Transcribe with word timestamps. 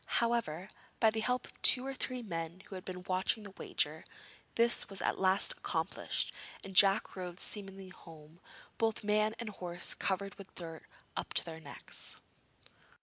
However, 0.15 0.69
by 0.99 1.11
the 1.11 1.19
help 1.19 1.45
of 1.45 1.61
two 1.61 1.85
or 1.85 1.93
three 1.93 2.23
men 2.23 2.61
who 2.61 2.73
had 2.73 2.83
been 2.83 3.03
watching 3.03 3.43
the 3.43 3.53
wager, 3.59 4.03
this 4.55 4.89
was 4.89 4.99
at 4.99 5.19
last 5.19 5.51
accomplished, 5.51 6.33
and 6.63 6.75
Jack 6.75 7.15
rode 7.15 7.39
smilingly 7.39 7.89
home, 7.89 8.39
both 8.79 9.03
man 9.03 9.35
and 9.37 9.49
horse 9.49 9.93
covered 9.93 10.33
with 10.39 10.55
dirt 10.55 10.87
up 11.15 11.35
to 11.35 11.45
their 11.45 11.59
necks. 11.59 12.19